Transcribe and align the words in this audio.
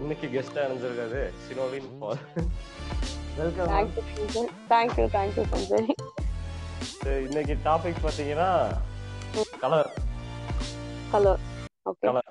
இன்னைக்கு 0.00 0.26
கெஸ்டா 0.32 0.60
அணிஞ்சிருக்காரு 0.64 1.20
சினோலின் 1.44 1.88
பால். 2.00 2.20
Welcome 3.38 3.70
thank you 3.70 4.02
Sanjay 4.34 4.48
thank you 4.70 5.04
thank you 5.14 5.44
Sanjay 5.52 5.86
இன்னைக்கு 7.26 7.54
டாபிக் 7.66 8.02
பாத்தீங்கன்னா 8.04 8.48
கலர் 9.62 9.90
கலர் 11.12 11.40
ஓகே 11.86 12.04
கலர் 12.08 12.28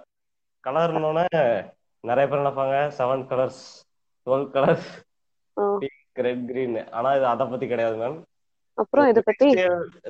கலர்னோட 0.64 1.20
நிறைய 2.04 2.26
பேர் 2.28 2.42
நினைப்பாங்க 2.42 2.78
seven 2.98 3.26
colours 3.32 3.62
twelve 4.28 4.48
colours 4.56 4.90
red 6.20 6.46
green 6.48 6.78
ஆனா 6.92 7.10
இது 7.18 7.26
அதை 7.28 7.46
பத்தி 7.48 7.68
கிடையாது 7.68 7.98
மேம் 7.98 8.18
அப்புறம் 8.78 9.08
இத 9.10 9.20
பத்தி? 9.22 9.48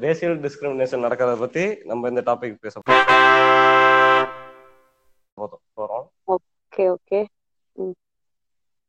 ரேசியல் 0.04 0.38
டிஸ்கிரிமினேஷன் 0.46 1.06
நடக்கிறத 1.06 1.36
பத்தி 1.40 1.64
நம்ம 1.86 2.10
இந்த 2.10 2.22
டாபிக் 2.28 2.62
பேச 2.62 2.76
போறோம். 5.78 6.06
ஓகே 6.28 6.86
ஓகே 6.94 7.20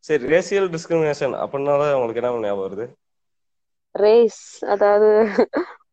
சரி 0.05 0.25
ரேசியல் 0.33 0.69
டிஸ்கிரிமினேஷன் 0.75 1.35
அப்படின்னால 1.43 1.87
உங்களுக்கு 1.97 2.21
என்ன 2.23 2.45
ஞாபகம் 2.45 2.67
வருது? 2.67 2.87
ரேஸ் 3.95 4.43
அதாவது 4.73 5.09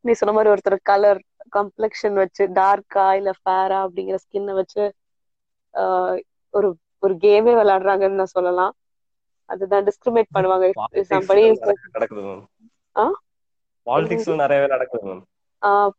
நீ 0.06 0.14
சொன்ன 0.14 0.34
மாதிரி 0.34 0.52
ஒருத்தர் 0.54 0.78
கலர் 0.90 1.20
கம்ப்ளெக்ஷன் 1.54 2.18
வச்சு 2.22 2.44
டார்க்கா 2.58 3.05
இல்ல 3.20 3.32
ஃபேரா 3.40 3.78
அப்படிங்கிற 3.86 4.18
ஸ்கின்னை 4.24 4.54
வச்சு 4.60 4.84
ஆஹ், 5.74 6.18
ஒரு 6.54 6.68
ஒரு 7.04 7.14
கேமே 7.24 7.54
விளையாடுறாங்கன்னு 7.58 8.22
நான் 8.22 8.36
சொல்லலாம். 8.36 8.74
அதுதான் 9.50 9.86
டிஸ்கிரிமினேட் 9.88 10.36
பண்ணுவாங்க? 10.36 10.68
பாலிடிக்ஸ்ல 13.88 14.36
நிறையவே 14.38 14.68
நடக்குது 14.70 15.08
மேம். 15.08 15.24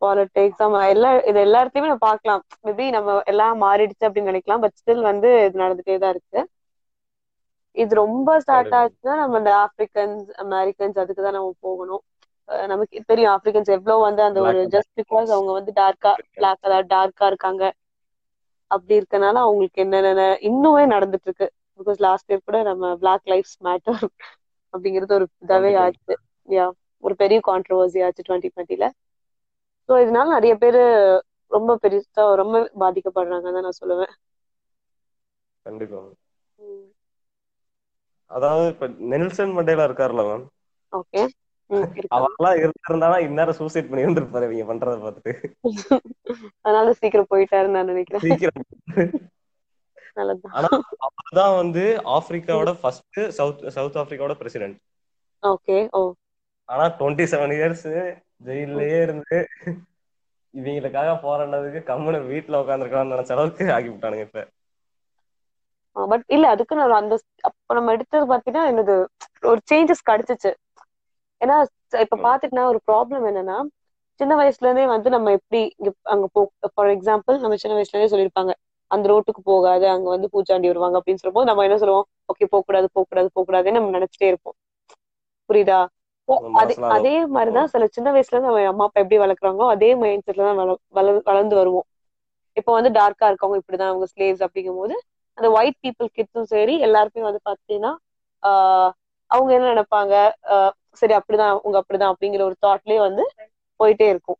பாலிடிக்ஸ் 0.02 0.62
ஆமா. 0.66 0.80
எல்லா 0.92 1.10
இது 1.30 1.38
எல்லாத்தையுமே 1.44 1.88
நம்ம 1.90 2.04
பார்க்கலாம். 2.08 2.42
மேபி 2.66 2.86
நம்ம 2.96 3.18
எல்லாம் 3.32 3.62
மாறிடுச்சு 3.62 4.06
அப்படின்னு 4.08 4.30
நினைக்கலாம் 4.32 4.62
பட் 4.64 4.76
ஸ்டில் 4.80 5.02
வந்து 5.02 5.28
இது 5.46 5.62
நடந்துட்டே 5.62 5.96
தான் 6.04 6.14
இருக்கு. 6.16 6.40
இது 7.76 7.92
ரொம்ப 8.00 8.28
ஸ்டார்ட். 8.42 8.72
ஆச்சுன்னா 8.78 9.14
நம்ம 9.20 9.38
இந்த 9.38 9.52
ஆப்பிரிக்கன்ஸ் 9.64 10.22
அமெரிக்கன்ஸ் 10.44 11.00
அதுக்கு 11.02 11.22
தான் 11.22 11.36
நம்ம 11.36 11.52
போகணும். 11.66 12.02
நமக்கு 12.70 13.00
தெரியும் 13.08 13.32
ஆப்பிரிக்கன்ஸ் 13.32 13.72
எவ்வளவு 13.76 14.06
வந்து 14.06 14.22
அந்த 14.26 14.40
ஒரு 14.44 14.60
ஜஸ்ட் 14.74 14.92
பிகாஸ் 15.00 15.28
அவங்க 15.30 15.52
வந்து 15.58 15.72
டார்க்கா 15.80 16.12
பிளாக் 16.36 16.62
அதாவது 16.62 16.88
டார்க்கா 16.94 17.26
இருக்காங்க. 17.32 17.64
அப்படி 18.70 18.94
இருக்கனால 18.98 19.36
அவங்களுக்கு 19.44 19.82
என்னென்ன 19.84 20.20
இன்னுமே 20.48 20.84
நடந்துட்டு 20.92 21.28
இருக்கு 21.28 21.46
பிகாஸ் 21.80 21.98
லாஸ்ட் 22.04 22.30
இயர் 22.30 22.46
கூட 22.46 22.58
நம்ம 22.68 22.92
பிளாக் 23.02 23.24
லைஃப்ஸ் 23.32 23.56
மேட்டர் 23.62 24.00
அப்படிங்கிறது 24.74 25.16
ஒரு 25.18 25.26
இதாவே. 25.42 25.72
ஆச்சு. 25.82 26.14
யா 26.48 26.66
ஒரு 27.04 27.14
பெரிய 27.22 27.38
கான்ட்ரவர்சி 27.48 28.00
ஆச்சு 28.06 28.26
டுவெண்ட்டி 28.26 28.50
டுவெண்ட்டில 28.50 28.86
ஸோ 29.88 30.02
இதனால 30.02 30.28
நிறைய 30.34 30.54
பேர் 30.58 30.80
ரொம்ப 31.52 31.76
பெருசா 31.82 32.24
ரொம்ப 32.40 32.54
பாதிக்கப்படுறாங்கன்னு 32.80 33.56
தான் 33.58 33.68
நான் 33.68 33.80
சொல்லுவேன். 33.80 34.14
கண்டிப்பா. 35.66 36.00
அதாவது 38.30 38.68
இப்ப 38.68 38.86
நெல்சன் 39.10 39.56
மண்டேலா 39.56 39.84
இருக்காருல்ல 39.84 40.22
மேம்? 40.26 40.44
ஓகே. 40.92 41.22
அவரெல்லாம் 42.08 42.58
இருந்திருந்தானா 42.58 43.18
இந்நேரம் 43.18 43.58
சூசைட் 43.58 43.88
பண்ணி 43.88 44.04
இருந்திருப்பாரு 44.04 44.46
இவங்க 44.48 44.66
பண்றத 44.70 44.98
பார்த்துட்டு. 45.04 45.32
அதனால 46.62 46.92
சீக்கிரம் 46.92 47.30
போயிட்டாருன்னு 47.30 47.76
நான் 47.76 47.86
நினைக்கிறேன். 47.86 48.24
சீக்கிரம் 48.26 48.66
நல்லதுதான். 50.16 50.54
ஆனா 50.54 50.68
அவர்தான் 50.98 51.56
வந்து 51.56 51.82
ஆப்பிரிக்காவோட 52.14 52.70
ஃபர்ஸ்ட் 52.80 53.20
சவுத் 53.30 53.64
சவுத் 53.68 53.96
ஆப்பிரிக்காவோட 53.96 54.34
பிரசிடென்ட் 54.34 54.78
ஓகே 55.42 55.76
ஓ. 55.92 56.00
ஆனா 56.68 56.84
டுவெண்ட்டி 56.98 57.24
செவன் 57.32 57.54
இயர்ஸ் 57.56 57.86
ஜெயிலே 58.44 59.02
இருந்து 59.02 59.36
இவங்களுக்காக 60.54 61.10
போராடினதுக்கு 61.22 61.80
கம்முனு 61.86 62.18
வீட்டுல 62.30 62.60
உட்காந்துருக்கலாம்னு 62.62 63.14
நினைச்ச 63.14 63.32
அளவுக்கு 63.32 63.72
ஆக்கி 63.72 63.88
விட்டானுங்க 63.88 64.20
இப்ப. 64.20 64.42
பட் 65.96 66.24
இல்ல 66.28 66.44
அதுக்கு 66.48 66.78
நான் 66.78 66.94
அந்த 66.98 67.14
அப்ப 67.48 67.74
நம்ம 67.74 67.92
எடுத்தது 67.92 68.24
பாத்தீங்கன்னா 68.32 68.64
என்னது 68.70 68.94
ஒரு 69.44 69.60
சேஞ்சஸ் 69.70 70.08
கிடைச்சிச்சு. 70.08 70.50
ஏன்னா 71.40 71.56
இப்ப 72.04 72.18
பாத்துட்டுனா 72.24 72.64
ஒரு 72.66 72.80
ப்ராப்ளம் 72.88 73.26
என்னன்னா 73.30 73.58
சின்ன 74.20 74.34
வயசுல 74.36 74.66
இருந்தே 74.66 74.84
வந்து 74.88 75.08
நம்ம 75.10 75.32
எப்படி 75.38 75.60
இங்க 75.74 75.90
அங்க 76.12 76.26
போ 76.32 76.40
ஃபார் 76.74 76.90
எக்ஸாம்பிள் 76.94 77.36
நம்ம 77.40 77.56
சின்ன 77.56 77.74
வயசுல 77.76 77.94
இருந்தே 77.94 78.12
சொல்லியிருப்பாங்க 78.14 78.52
அந்த 78.90 79.06
ரோட்டுக்கு 79.10 79.42
போகாது 79.46 79.86
அங்க 79.92 80.08
வந்து 80.10 80.28
பூச்சாண்டி 80.32 80.68
வருவாங்க 80.68 80.96
அப்படின்னு 81.00 81.22
சொல்லும்போது 81.22 81.48
நம்ம 81.48 81.64
என்ன 81.64 81.78
சொல்லுவோம் 81.78 82.04
ஓகே 82.28 82.46
போக 82.46 82.62
கூடாது 82.62 82.88
போக 82.90 83.04
கூடாது 83.06 83.28
போக 83.30 83.44
கூடாதுன்னு 83.46 83.78
நம்ம 83.78 83.94
நினைச்சிட்டே 83.98 84.28
இருப்போம். 84.28 84.56
புரியுதா? 85.50 85.78
அதே 86.60 86.74
அதே 86.94 87.12
மாதிரிதான் 87.34 87.70
சில 87.72 87.84
சின்ன 87.90 88.08
வயசுல 88.12 88.34
இருந்து 88.34 88.50
நம்ம 88.50 88.68
அம்மா 88.68 88.86
அப்பா 88.86 89.02
எப்படி 89.02 89.18
வளர்க்குறாங்களோ 89.20 89.66
அதே 89.74 89.90
மைண்ட் 89.96 90.24
செட்ல 90.24 90.46
தான் 90.48 90.58
வள- 90.60 90.80
வள- 90.90 91.22
வளர்ந்து 91.24 91.54
வருவோம். 91.56 91.86
இப்போ 92.56 92.72
வந்து 92.72 92.90
டார்க்கா 92.98 93.26
இருக்கவங்க 93.30 93.60
இப்படிதான் 93.60 93.92
அவங்க 93.92 94.06
ஸ்லேவ்ஸ் 94.12 94.44
அப்படிங்கும் 94.46 94.80
போது 94.80 94.94
அந்த 95.38 95.48
ஒயிட் 95.56 95.78
பீப்புள் 95.84 96.08
கிட்ஸும் 96.16 96.50
சரி 96.52 96.74
எல்லாருமே 96.86 97.26
வந்து 97.28 97.40
பாத்தீங்கன்னா 97.48 97.92
அவங்க 99.30 99.50
என்ன 99.56 99.70
நினைப்பாங்க? 99.72 100.14
சரி 101.00 101.14
அப்படிதான் 101.18 101.52
அவங்க 101.54 101.76
அப்படிதான் 101.80 102.12
அப்படிங்கிற 102.12 102.42
ஒரு 102.42 102.56
தாட்லயே 102.60 103.00
வந்து 103.00 103.24
போயிட்டே 103.80 104.06
இருக்கும் 104.12 104.38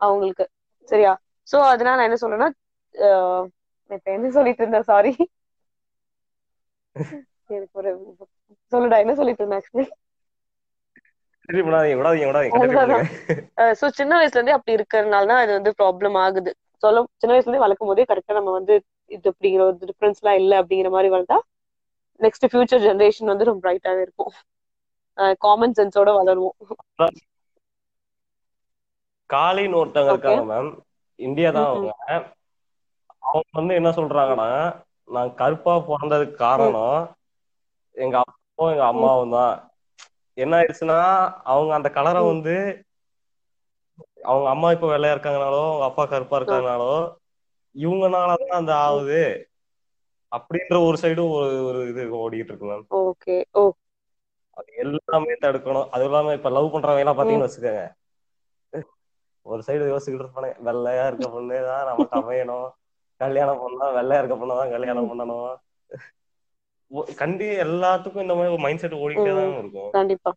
அவங்களுக்கு. 0.00 0.44
சரியா? 0.88 1.12
சோ 1.48 1.56
அதனால 1.72 1.96
நான் 1.96 2.08
என்ன 2.08 2.20
சொல்றேன்னா 2.22 2.48
இப்ப 3.90 4.08
என்ன 4.16 4.30
சொல்லிட்டு 4.36 4.62
இருந்தேன்? 4.64 4.88
சாரி 4.90 5.12
எனக்கு 7.50 7.78
ஒரு 7.80 7.90
சொல்லுடா 8.72 8.98
என்ன 9.04 9.14
சொல்லிட்டு 9.16 9.42
இருந்தேன் 9.42 9.60
ஆக்சுவலி. 9.60 9.86
சோ 13.78 13.86
சின்ன 13.98 14.12
வயசுல 14.18 14.38
இருந்தே 14.38 14.56
அப்படி 14.56 14.76
இருக்கறதுனால 14.78 15.28
தான் 15.30 15.42
இது 15.44 15.52
வந்து 15.54 15.72
ப்ராப்ளம் 15.80 16.16
ஆகுது. 16.22 16.50
சொல்ல 16.82 17.02
சின்ன 17.14 17.32
வயசுல 17.32 17.48
இருந்தே 17.48 17.64
வளர்க்கும் 17.64 17.90
போதே 17.90 18.04
கரெக்டா 18.10 18.38
நம்ம 18.38 18.52
வந்து 18.58 18.74
இது 19.10 19.26
அப்படிங்கிற 19.30 19.62
ஒரு 19.66 19.78
டிஃபரன்ஸ் 19.82 20.20
எல்லாம் 20.20 20.38
இல்ல 20.40 20.52
அப்படிங்கிற 20.60 20.90
மாதிரி 20.94 21.10
வளர்த்தா 21.10 21.38
நெக்ஸ்ட் 22.20 22.46
ஃபியூச்சர் 22.48 22.84
ஜெனரேஷன் 22.84 23.30
வந்து 23.30 23.48
ரொம்ப 23.48 23.62
பிரைட்டாவே 23.64 24.02
இருக்கும். 24.04 24.32
காமன் 25.42 25.76
சென்ஸோட 25.76 26.08
வளருவோம். 26.18 26.56
காலின்னு 29.30 29.78
ஒருத்தவங்க. 29.78 30.12
இருக்காங்க 30.12 30.42
மேம் 30.48 30.70
இந்தியா 31.18 31.50
தான் 31.52 31.68
அவங்க. 31.68 31.90
அவங்க 33.26 33.50
வந்து 33.58 33.72
என்ன 33.76 33.90
சொல்றாங்கன்னா 33.96 34.48
நான் 35.08 35.30
கருப்பா 35.36 35.74
பிறந்ததுக்கு 35.86 36.36
காரணம் 36.40 36.98
எங்க 37.96 38.16
அப்பாவும் 38.22 38.72
எங்க 38.72 38.84
அம்மாவும் 38.88 39.34
தான். 39.34 39.54
என்ன 40.38 40.52
ஆயிடுச்சுன்னா 40.58 40.98
அவங்க 41.50 41.72
அந்த 41.78 41.88
கலரை. 41.92 42.22
வந்து 42.30 42.54
அவங்க 44.28 44.46
அம்மா 44.52 44.68
இப்ப 44.74 44.88
வெள்ளையா 44.90 45.14
இருக்காங்கனாலோ 45.14 45.62
அவங்க 45.66 45.86
அப்பா 45.88 46.04
கருப்பா 46.08 46.36
இருக்காங்கனாலோ 46.38 46.92
இவங்கனாலதான் 47.78 48.58
அந்த 48.60 48.76
ஆகுது. 48.76 49.22
அப்படின்ற 50.32 50.86
ஒரு 50.86 50.96
சைடும் 51.02 51.30
ஒரு 51.30 51.64
ஒரு 51.64 51.88
இது 51.88 52.02
ஓடிட்டு 52.22 52.50
இருக்கு 52.50 52.66
மேம் 52.66 52.86
ஓகே. 53.02 53.36
ஓ. 53.52 53.62
அது 54.56 54.72
எல்லாமே 54.76 55.34
தடுக்கணும். 55.42 55.88
அது 55.88 56.04
இல்லாம 56.04 56.32
இப்ப 56.32 56.50
லவ் 56.50 56.74
பண்றவங்க 56.74 56.98
எல்லாம் 56.98 57.18
பாத்தீங்கன்னு 57.18 57.48
வச்சுக்கோங்க. 57.48 57.84
ஒரு 59.46 59.62
சைடு 59.66 59.84
யோசிச்சுக்கிட்டு 59.90 60.24
இருப்பானே 60.24 60.50
வெள்ளையா 60.64 61.06
இருக்க 61.06 61.28
பொண்ணு 61.28 61.64
தான் 61.64 61.86
நமக்கு 61.86 62.16
அமையணும் 62.20 62.66
கல்யாணம் 63.20 63.60
பண்ணா 63.60 63.86
வெள்ளையா 63.92 64.18
இருக்க 64.18 64.36
பொண்ணு 64.36 64.54
தான் 64.54 64.70
கல்யாணம் 64.70 65.08
பண்ணணும். 65.10 65.54
கண்டி 67.16 67.46
எல்லாத்துக்கும் 67.64 68.24
இந்த 68.24 68.34
மாதிரி 68.34 68.62
மைண்ட் 68.62 68.78
செட் 68.78 68.94
ஓடிக்கிட்டே 68.94 69.34
தான் 69.34 69.58
இருக்கும். 69.58 69.90
கண்டிப்பா. 69.90 70.30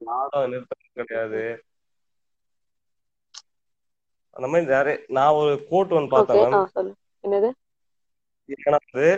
நானும் 0.00 0.50
நிறுத்தம் 0.50 0.94
கிடையாது. 0.94 1.42
அந்த 4.36 4.46
மாதிரி 4.48 4.66
நிறைய 4.70 4.96
நான் 5.08 5.36
ஒரு 5.40 5.52
கோட் 5.70 5.94
ஒன்று 5.98 6.10
பார்த்தேன் 6.14 6.54
மேம் 6.54 6.92
என்னது 7.24 7.50
வந்து 8.68 9.08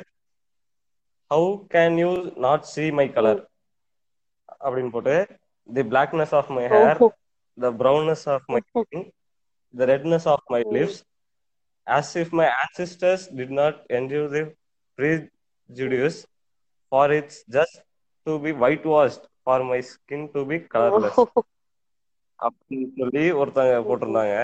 how 1.31 1.51
can 1.75 1.97
you 2.03 2.11
not 2.47 2.67
see 2.73 2.89
my 3.01 3.07
colour 3.13 3.43
அப்படின்னு 4.61 4.91
போட்டு 4.91 5.17
the 5.69 5.85
blackness 5.93 6.35
of 6.41 6.51
my 6.59 6.67
hair 6.69 7.01
brownness 7.81 8.23
of 8.27 8.43
my 8.49 8.61
skin, 8.69 9.01
the 9.75 9.87
redness 9.87 10.27
of 10.27 10.41
my 10.49 10.61
Mm. 10.63 10.73
lips, 10.73 10.95
as 11.87 12.17
if 12.17 12.33
my 12.33 12.47
ancestors 12.63 13.23
did 13.29 13.51
not 13.51 13.75
endure 13.91 14.29
the 14.29 14.43
prejudice, 14.99 16.17
for 16.93 17.05
it's 17.11 17.39
just 17.49 17.77
to 18.27 18.39
be 18.39 18.53
whitewashed, 18.53 19.25
for 19.47 19.59
my 19.65 19.81
skin 19.83 20.23
to 20.35 20.43
be 20.45 20.59
colorless. 20.75 21.19
அப்படின்னு 22.41 22.89
சொல்லி 22.99 23.25
ஒருத்தங்க 23.41 23.75
போட்டிருந்தாங்க 23.89 24.37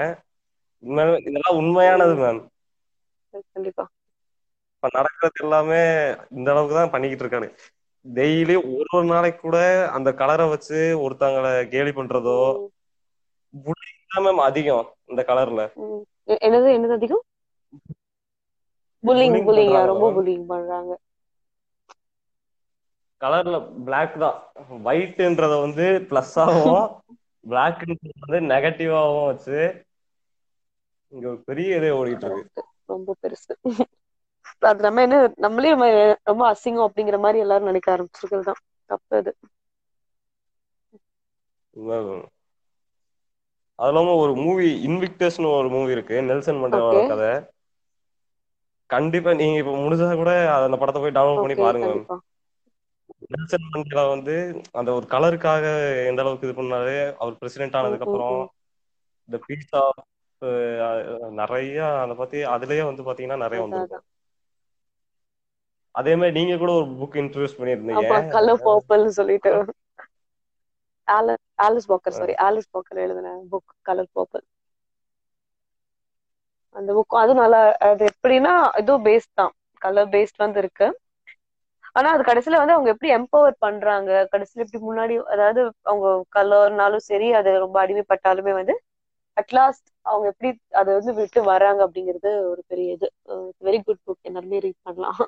உண்மையாவே 0.83 1.17
இதெல்லாம் 1.23 1.59
உண்மையானது 1.61 2.15
ma'am 2.21 2.41
கண்டிப்பா. 3.51 3.85
இப்ப 4.75 4.89
நடக்கிறது 4.93 5.43
எல்லாமே 5.45 5.81
இந்த 6.37 6.49
அளவுக்கு 6.53 6.75
தான் 6.77 6.93
பண்ணிக்கிட்டு 6.93 7.25
இருக்கானு 7.25 7.49
டெய்லி 8.07 8.55
ஒரு 8.73 8.89
ஒரு 8.97 9.07
நாளைக்கு 9.07 9.41
கூட 9.41 9.59
அந்த 9.97 10.11
கலரை 10.21 10.47
வச்சு 10.53 10.77
ஒருத்தங்களை 11.05 11.53
கேலி 11.73 11.93
பண்றதோ 11.95 12.39
bullying 13.55 13.99
தான் 14.11 14.25
மேம் 14.25 14.43
அதிகம் 14.47 14.87
இந்த 15.11 15.23
கலர்ல. 15.29 15.63
என்னது 16.43 16.69
என்னது 16.77 16.95
அதிகம்? 16.97 17.25
புல்லிங் 19.05 19.37
புல்லிங் 19.47 19.75
ரொம்ப. 19.91 20.07
புல்லிங் 20.17 20.47
பண்றாங்க. 20.51 20.93
கலர்ல 23.21 23.57
Black 23.87 24.11
தான். 24.23 24.37
ஒயிட்ன்றத 24.89 25.55
வந்து 25.65 25.87
பிளஸ் 26.11 26.35
ஆகும் 26.43 26.85
பிளாக்ன்றது 27.47 28.13
வந்து 28.25 28.41
நெகட்டிவாவும் 28.51 29.29
வச்சு 29.31 29.59
இங்க 31.13 31.27
ஒரு 31.29 31.41
பெரிய 31.45 31.77
இதே 31.77 31.91
ஓடிட்டு 31.97 32.27
இருக்கு. 32.29 32.45
ரொம்ப 32.89 33.15
பெருசு. 33.21 33.53
அது 34.63 34.81
நம்ம 34.83 35.03
என்ன 35.03 35.17
நம்மளே 35.37 35.71
நம்ம 35.75 35.89
ரொம்ப 36.25 36.45
அசிங்கம் 36.51 36.89
அப்படிங்கிற 36.89 37.19
மாதிரி 37.21 37.39
எல்லாரும் 37.39 37.71
நினைக்க 37.71 37.95
ஆரம்பிச்சிருக்கிறது 37.95 38.49
தான் 38.49 38.63
தப்பு 38.91 39.17
அது. 39.17 39.33
அது. 41.93 42.17
இல்லாம 43.79 44.15
ஒரு 44.17 44.33
மூவி 44.39 44.69
இன்விக்டஸ்னு 44.87 45.49
ஒரு 45.53 45.69
மூவி 45.69 45.93
இருக்கு. 45.93 46.17
நெல்சன் 46.29 46.61
மண்டேலாவோட. 46.63 47.01
கதை. 47.11 47.31
கண்டிப்பா 48.91 49.31
நீங்க 49.35 49.57
இப்ப 49.59 49.73
முடிஞ்சா 49.79 50.15
கூட 50.17 50.33
அந்த 50.59 50.77
படத்தை 50.79 51.01
போய் 51.03 51.17
டவுன்லோட் 51.17 51.43
பண்ணி 51.45 51.57
பாருங்க. 51.59 51.89
நெல்சன் 53.27 53.67
மண்டேலா 53.69 54.05
வந்து 54.09 54.35
அந்த 54.73 54.91
ஒரு 54.93 55.07
கலருக்காக 55.11 55.65
எந்த 56.09 56.23
அளவுக்கு 56.23 56.49
இது 56.49 56.59
பண்ணாரு? 56.59 56.95
அவர் 57.19 57.39
பிரசிடென்ட் 57.41 57.79
ஆனதுக்கு 57.79 58.07
அப்புறம். 58.09 58.39
இந்த 59.29 59.39
பீஸ் 59.47 59.73
ஆஃப் 59.81 60.01
நிறைய 61.33 62.01
அதை 62.01 62.15
பத்தி 62.17 62.45
அதுலயே 62.47 62.85
வந்து 62.85 63.03
பாத்தீங்கன்னா 63.03 63.37
நிறைய 63.37 63.63
வந்திருக்கும். 63.63 64.05
அதே 65.95 66.17
மாதிரி 66.17 66.41
நீங்க 66.41 66.57
கூட 66.57 66.73
ஒரு 66.73 66.87
புக் 67.01 67.17
இன்ட்ரடியூஸ் 67.17 67.59
பண்ணியிருந்தீங்க. 67.59 68.03
ஆமா 68.03 68.31
கலர் 68.31 68.63
பர்பிள்னு 68.67 69.17
சொல்லிட்டு. 69.19 69.53
ஆல- 71.09 71.37
Alice 71.63 71.89
Parker 71.89 72.13
sorry 72.13 72.35
Alice 72.47 72.73
Parker 72.73 72.97
எழுதின 72.97 73.29
புக் 73.53 73.71
கலர் 73.83 74.09
பர்பிள் 74.15 74.45
அந்த 76.77 76.93
புக் 76.93 77.17
அது 77.17 77.35
நல்லா 77.35 77.61
அது 77.83 78.09
எப்படின்னா 78.13 78.53
இதுவும் 78.79 79.05
பேஸ்ட் 79.05 79.33
தான். 79.35 79.53
கலர் 79.83 80.09
பேஸ்ட் 80.09 80.37
வந்து 80.37 80.59
இருக்கு. 80.59 80.87
ஆனா 81.93 82.11
அது 82.11 82.23
கடைசியில 82.23 82.57
வந்து 82.57 82.73
அவங்க 82.73 82.91
எப்படி 82.91 83.11
எம்பவர் 83.15 83.55
பண்றாங்க? 83.59 84.29
கடைசியில 84.33 84.65
எப்படி 84.65 84.85
முன்னாடி 84.85 85.23
அதாவது 85.25 85.61
அவங்க 85.83 86.09
கலர்னாலும் 86.37 87.05
சரி 87.05 87.33
அது 87.33 87.59
ரொம்ப 87.59 87.87
அடிமைப்பட்டாலுமே 87.87 88.53
வந்து 88.53 88.75
அட்லாஸ்ட் 89.39 89.89
அவங்க 90.07 90.27
எப்படி 90.33 90.51
அதை 90.81 90.91
வந்து 90.99 91.13
விட்டு 91.19 91.41
வராங்க 91.51 91.81
அப்படிங்கிறது 91.87 92.31
ஒரு 92.51 92.63
பெரிய 92.67 92.97
இது. 92.97 93.09
வெரி 93.67 93.81
குட் 93.87 94.05
புக் 94.07 94.29
எல்லாருமே 94.31 94.61
ரீட் 94.67 94.81
பண்ணலாம். 94.83 95.23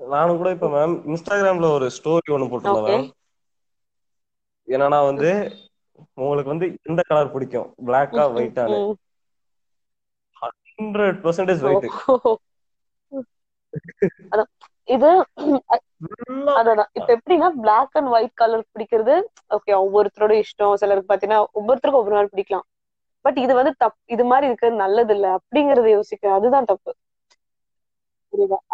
நானும் 0.00 0.38
கூட 0.38 0.50
இப்ப 0.56 0.68
மேம் 0.74 0.94
இன்ஸ்டாகிராம்ல 1.10 1.68
ஒரு 1.76 1.86
ஸ்டோரி 1.96 2.34
ஒண்ணு 2.36 2.50
போட்டிருந்தேன் 2.50 2.88
மேம் 2.90 3.08
என்னன்னா 4.68 4.98
வந்து 5.06 5.30
உங்களுக்கு 6.18 6.52
வந்து 6.52 6.66
எந்த 6.88 7.00
கலர் 7.08 7.32
பிடிக்கும்? 7.32 7.68
பிளாக்கா 7.86 8.24
ஒயிட்டானு 8.36 8.78
ஹண்ட்ரட் 10.78 11.18
பர்சன்டேஜ் 11.24 11.64
ஒயிட் 11.68 11.86
இது 14.88 15.10
அதான். 16.60 16.89
இப்ப 17.10 17.18
எப்படின்னா 17.18 17.46
பிளாக் 17.60 17.96
அண்ட் 17.98 18.10
ஒயிட் 18.12 18.34
கலர் 18.34 18.62
பிடிக்கிறது 18.68 19.14
ஓகே 19.50 19.72
ஒவ்வொருத்தரோட 19.78 20.32
இஷ்டம். 20.42 20.74
சிலருக்கு 20.80 21.10
பாத்தீங்கன்னா 21.10 21.40
ஒவ்வொருத்தருக்கும் 21.52 22.00
ஒவ்வொரு 22.00 22.16
நாள் 22.18 22.32
பிடிக்கலாம். 22.32 22.66
பட் 23.24 23.38
இது 23.42 23.52
வந்து 23.56 23.72
தப் 23.82 23.98
இது 24.14 24.24
மாதிரி 24.30 24.48
இருக்கிறது 24.48 24.76
நல்லது 24.82 25.14
இல்ல 25.16 25.26
அப்படிங்கறத 25.38 25.88
யோசிக்க 25.92 26.34
அதுதான் 26.36 26.68
தப்பு. 26.70 26.92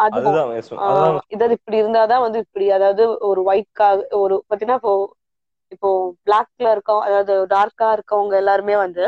அதுதான். 0.07 0.51
இதாவது 1.33 1.53
இப்படி 1.57 1.77
இருந்தாதான் 1.81 2.23
வந்து 2.25 2.39
இப்படி 2.45 2.65
அதாவது 2.77 3.03
ஒரு 3.29 3.41
ஒயிட்காக 3.47 3.85
ஒரு 4.21 4.35
பாத்தீங்கன்னா 4.47 4.79
இப்போ 4.79 4.93
இப்போ 5.71 5.89
பிளாக்ல 6.25 6.67
இருக்கோம் 6.75 7.01
அதாவது 7.07 7.33
டார்க்கா 7.53 7.87
இருக்கவங்க 7.97 8.35
எல்லாருமே 8.41 8.75
வந்து 8.83 9.05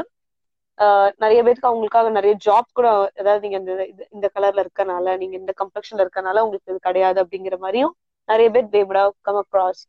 நிறைய 1.21 1.39
பேருக்கு 1.41 1.69
அவங்களுக்காக 1.69 2.09
நிறைய 2.15 2.33
ஜாப் 2.45 2.69
கூட 2.71 2.87
அதாவது 3.19 3.41
நீங்க 3.45 3.57
இந்த 3.61 3.73
இந்த 4.15 4.27
கலர்ல 4.35 4.63
இருக்கனால 4.65 5.15
நீங்க 5.21 5.35
இந்த 5.41 5.53
கம்ப்ளெக்ஷன்ல 5.61 6.05
இருக்கனால 6.05 6.43
உங்களுக்கு 6.45 6.71
இது 6.71 6.79
கிடையாது 6.81 7.19
அப்படிங்கிற 7.23 7.57
மாதிரியும் 7.59 7.93
நிறைய 8.29 8.47
பேர் 8.49 8.67
they 8.73 8.81
would 8.83 8.99
have 9.01 9.13
come 9.27 9.39
across 9.41 9.81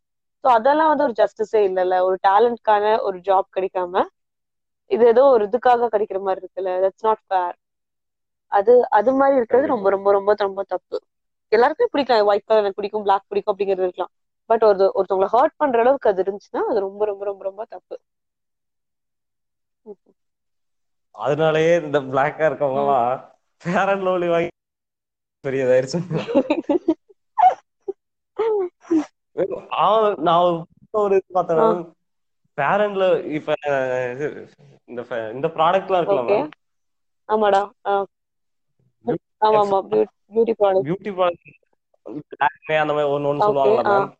so 0.44 0.48
அதெல்லாம் 0.56 0.90
வந்து 0.90 1.06
ஒரு 1.06 1.14
ஜஸ்டிஸே 1.18 1.60
இல்லைல்ல. 1.68 1.96
ஒரு 2.06 2.16
டேலண்ட்கான 2.26 2.84
ஒரு 3.06 3.18
ஜாப் 3.26 3.48
கிடைக்காம 3.56 4.04
இது 4.90 5.04
ஏதோ 5.06 5.22
ஒரு 5.34 5.42
இதுக்காக 5.48 5.88
கிடைக்கிற 5.94 6.18
மாதிரி 6.22 6.42
இருக்குல்ல. 6.42 6.70
தட்ஸ் 6.84 7.06
நாட் 7.08 7.22
ஃபேர் 7.26 7.56
அது 8.52 8.72
அது 8.98 9.10
மாதிரி 9.18 9.36
இருக்கிறது 9.36 9.66
ரொம்ப 9.66 9.88
ரொம்ப 9.90 10.08
ரொம்ப 10.12 10.30
ரொம்ப 10.40 10.62
தப்பு. 10.72 10.96
எல்லாருக்குமே 11.52 11.90
பிடிக்கும் 11.92 12.28
ஒயிட் 12.30 12.46
கலர் 12.48 12.62
எனக்கு 12.62 12.80
பிடிக்கும் 12.80 13.04
பிளாக் 13.06 13.28
பிடிக்கும் 13.30 13.52
அப்படிங்கிறது 13.52 13.86
இருக்கலாம். 13.86 14.12
பட் 14.50 14.64
ஒரு 14.68 14.84
ஒருத்தவங்களை 14.98 15.28
ஹர்ட் 15.34 15.58
பண்ற 15.60 15.82
அளவுக்கு 15.84 16.10
அது 16.10 16.22
இருந்துச்சுன்னா 16.24 16.62
அது 16.70 16.78
ரொம்ப 16.86 17.02
ரொம்ப 17.10 17.24
ரொம்ப 17.24 17.42
ரொம்ப 17.48 17.62
தப்பு. 17.74 17.96
அதனாலயே 21.14 21.72
இந்த 21.82 21.98
பிளாக்கா 22.10 22.44
இருக்கவங்க 22.50 22.82
எல்லாம் 22.82 23.08
அண்ட் 23.88 24.04
லவ்லி 24.08 24.28
வாங்கி 24.34 24.50
பெரியதாயிருச்சு 25.44 25.98
நான் 30.20 30.44
ஒரு- 31.00 31.16
இது 31.16 31.26
பார்த்தேன். 31.32 31.82
ஃபேர் 32.58 32.82
அண்ட்ல 32.82 33.04
இப்ப 33.30 33.50
இந்த 34.88 35.02
இந்த 35.32 35.48
ப்ராடக்ட்லாம் 35.56 36.00
இருக்குல்ல 36.00 36.24
மேம் 36.30 36.48
ஆமாடா. 37.28 37.60
ஆமா 39.42 39.60
ஆமா. 39.60 39.78
பியூட்டி 40.28 40.54
ப்ராடக்ட் 40.58 40.86
பியூட்டி 40.86 41.12
ப்ராடக்ட் 41.12 41.56
அந்த 42.76 42.92
மாதிரி 42.92 43.10
ஒன்னு 43.10 43.28
ஒன்னு 43.28 43.46
மேம் 43.90 44.10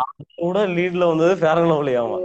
அது 0.00 0.24
கூட 0.36 0.58
லீட்ல 0.74 1.04
வந்தது 1.08 1.32
ஃபேர் 1.38 1.58
அண்ட் 1.58 1.70
லவ்லி 1.70 1.94
ஆமா 1.96 2.18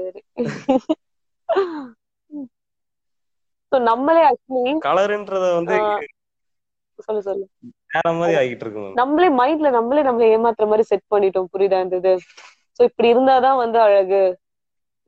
நம்மளே 3.72 4.22
ஆக்சுவலி 4.28 4.74
கலர்ன்றத 4.82 5.46
வந்து 5.56 5.78
சொல்லு 7.00 7.22
சொல்லு. 7.22 7.46
வேற 7.96 8.10
மாதிரி 8.18 8.38
ஆகிட்டு 8.40 8.66
இருக்கு 8.66 8.82
மேம் 8.82 8.98
நம்மளே 9.00 9.30
மைண்ட்ல 9.40 9.70
நம்மளே 9.78 10.02
நம்மளை 10.08 10.28
ஏமாத்துற 10.36 10.66
மாதிரி 10.72 10.86
செட் 10.90 11.06
பண்ணிட்டோம். 11.14 11.50
புரியுதா 11.54 11.80
இந்த 11.86 11.98
இது 12.02 12.14
ஸோ 12.80 12.84
இப்படி 12.90 13.08
இருந்தாதான் 13.14 13.58
வந்து 13.64 13.78
அழகு. 13.86 14.22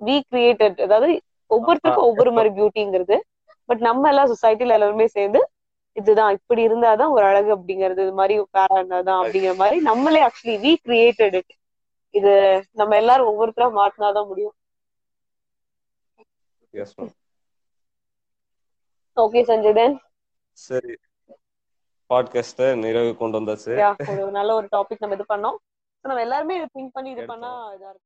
வி 0.01 0.15
கிரியேட்டட் 0.29 0.79
அதாவது 0.85 1.09
ஒவ்வொருத்தருக்கும் 1.51 2.09
ஒவ்வொரு 2.09 2.31
மாதிரி 2.35 2.49
பியூட்டிங்கிறது 2.57 3.17
பட் 3.69 3.81
நம்ம 3.87 4.09
எல்லாம் 4.11 4.31
சொசைட்டில 4.33 4.75
எல்லாருமே 4.77 5.07
சேர்ந்து 5.15 5.39
இதுதான் 5.95 6.35
இப்படி 6.37 6.61
இருந்தாதான் 6.67 7.13
ஒரு 7.15 7.25
அழகு 7.29 7.49
அப்படிங்கிறது. 7.55 8.01
இது 8.05 8.13
மாதிரி 8.19 8.35
வேற 8.57 8.69
இருந்தாதான் 8.79 9.19
அப்படிங்கிற 9.21 9.53
மாதிரி 9.61 9.77
நம்மளே 9.89 10.21
ஆக்சுவலி 10.27 10.57
வி 10.65 10.73
கிரியேட்டட் 10.85 11.37
இட் 11.39 11.53
இது 12.15 12.33
நம்ம 12.79 12.95
எல்லாரும் 13.01 13.29
ஒவ்வொருத்தரா 13.31 13.67
மாத்தினாதான் 13.79 14.29
முடியும். 14.29 14.55
ஓகே 19.17 19.41
சஞ்சய் 19.49 19.77
தென் 19.77 19.95
சரி. 20.57 20.93
பாட்காஸ்ட 22.13 22.75
நிறைவு 22.75 23.15
கொண்டு 23.17 23.41
வந்தாச்சு. 23.41 24.29
நல்ல 24.31 24.53
ஒரு 24.53 24.67
டாபிக் 24.71 24.99
நம்ம 24.99 25.15
இது 25.15 25.25
பண்ணோம். 25.29 25.55
நம்ம 26.01 26.21
எல்லாருமே 26.21 26.63
திங்க் 26.63 26.89
பண்ணி 26.91 27.09
இது 27.09 27.25
பண்ணா 27.25 27.71
இதா 27.71 27.75
இருக்கும். 27.75 28.01